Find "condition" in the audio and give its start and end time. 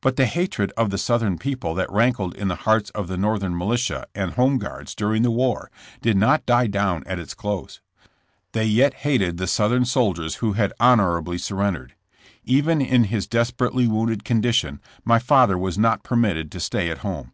14.24-14.80